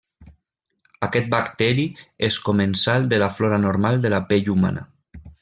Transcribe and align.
Aquest 1.07 1.29
bacteri 1.33 1.85
és 2.29 2.39
comensal 2.47 3.07
de 3.13 3.21
la 3.25 3.29
flora 3.41 3.61
normal 3.67 4.03
de 4.07 4.13
la 4.17 4.23
pell 4.33 4.51
humana. 4.57 4.87